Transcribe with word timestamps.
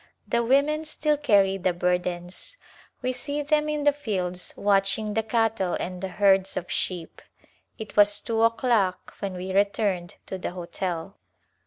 The 0.27 0.41
women 0.41 0.83
still 0.85 1.15
carry 1.15 1.59
the 1.59 1.73
burdens. 1.73 2.57
We 3.03 3.13
see 3.13 3.43
them 3.43 3.69
in 3.69 3.83
the 3.83 3.93
fields 3.93 4.51
watching 4.57 5.13
the 5.13 5.21
cattle 5.21 5.77
and 5.79 6.01
the 6.01 6.07
herds 6.07 6.57
of 6.57 6.71
sheep. 6.71 7.21
It 7.77 7.95
was 7.95 8.19
two 8.19 8.41
o'clock 8.41 9.13
when 9.19 9.35
we 9.35 9.53
returned 9.53 10.15
to 10.25 10.39
the 10.39 10.53
hotel. 10.53 11.17